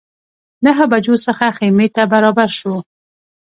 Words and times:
نهه 0.65 0.85
بجو 0.91 1.15
څخه 1.25 1.45
خیمې 1.57 1.87
ته 1.95 2.03
برابر 2.13 2.49
شوو. 2.57 2.77